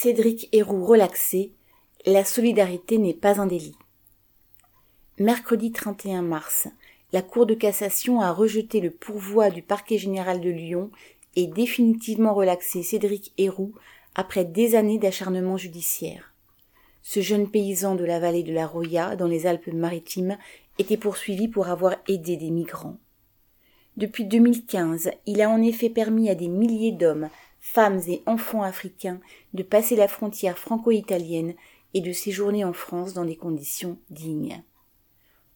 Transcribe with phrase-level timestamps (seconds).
[0.00, 1.50] Cédric Héroux relaxé,
[2.06, 3.74] la solidarité n'est pas un délit.
[5.18, 6.68] Mercredi 31 mars,
[7.12, 10.92] la Cour de cassation a rejeté le pourvoi du parquet général de Lyon
[11.34, 13.74] et définitivement relaxé Cédric Héroux
[14.14, 16.32] après des années d'acharnement judiciaire.
[17.02, 20.38] Ce jeune paysan de la vallée de la Roya, dans les Alpes-Maritimes,
[20.78, 22.98] était poursuivi pour avoir aidé des migrants.
[23.96, 27.30] Depuis 2015, il a en effet permis à des milliers d'hommes,
[27.60, 29.20] femmes et enfants africains
[29.54, 31.54] de passer la frontière franco-italienne
[31.94, 34.62] et de séjourner en France dans des conditions dignes.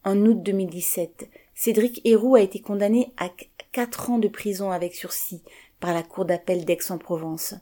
[0.04, 3.30] En août 2017, Cédric Héroux a été condamné à
[3.70, 5.42] quatre ans de prison avec sursis
[5.80, 7.54] par la Cour d'appel d'Aix-en-Provence.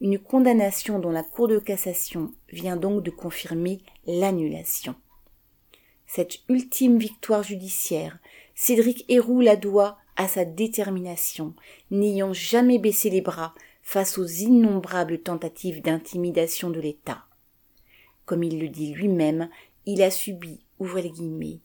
[0.00, 4.94] Une condamnation dont la Cour de cassation vient donc de confirmer l'annulation.
[6.06, 8.18] Cette ultime victoire judiciaire,
[8.54, 11.54] Cédric Héroux la doit à sa détermination,
[11.90, 17.24] n'ayant jamais baissé les bras face aux innombrables tentatives d'intimidation de l'État.
[18.24, 19.50] Comme il le dit lui-même,
[19.84, 21.60] il a subi, ouvrez les guillemets,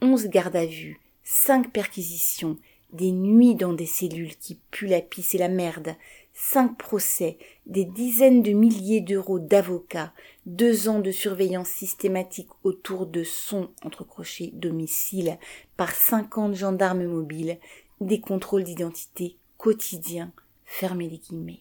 [0.00, 2.58] onze gardes à vue, cinq perquisitions,
[2.92, 5.96] des nuits dans des cellules qui puent la pisse et la merde,
[6.32, 10.12] cinq procès, des dizaines de milliers d'euros d'avocats,
[10.46, 15.38] deux ans de surveillance systématique autour de son entrecroché domicile
[15.76, 17.58] par cinquante gendarmes mobiles,
[18.00, 20.32] des contrôles d'identité quotidiens,
[20.74, 21.60] fermez les guillemets.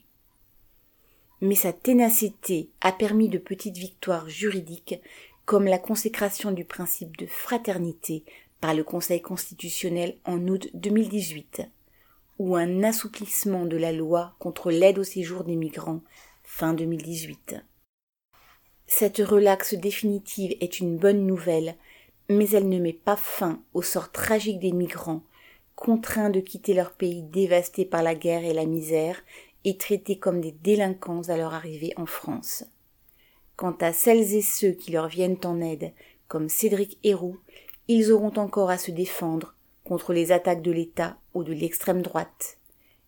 [1.39, 4.99] Mais sa ténacité a permis de petites victoires juridiques
[5.45, 8.23] comme la consécration du principe de fraternité
[8.59, 11.61] par le Conseil constitutionnel en août 2018,
[12.39, 16.01] ou un assouplissement de la loi contre l'aide au séjour des migrants
[16.43, 17.57] fin 2018.
[18.87, 21.75] Cette relaxe définitive est une bonne nouvelle,
[22.29, 25.23] mais elle ne met pas fin au sort tragique des migrants,
[25.75, 29.21] contraints de quitter leur pays dévasté par la guerre et la misère
[29.63, 32.65] et traités comme des délinquants à leur arrivée en France.
[33.55, 35.93] Quant à celles et ceux qui leur viennent en aide,
[36.27, 37.39] comme Cédric Héroux,
[37.87, 42.57] ils auront encore à se défendre contre les attaques de l'État ou de l'extrême droite.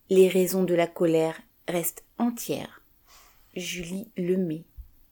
[0.09, 2.81] Les raisons de la colère restent entières.
[3.56, 4.66] Julie Lemay